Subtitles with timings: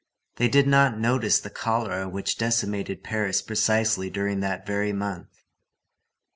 [0.37, 5.43] They did not notice the cholera which decimated Paris precisely during that very month.